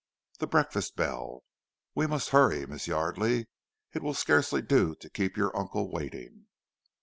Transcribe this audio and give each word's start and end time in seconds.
"The 0.39 0.47
breakfast 0.47 0.95
bell! 0.95 1.43
We 1.93 2.07
must 2.07 2.29
hurry, 2.29 2.65
Miss 2.65 2.87
Yardely. 2.87 3.45
It 3.93 4.01
will 4.01 4.15
scarcely 4.15 4.63
do 4.63 4.95
to 4.95 5.09
keep 5.11 5.37
your 5.37 5.55
uncle 5.55 5.91
waiting." 5.91 6.47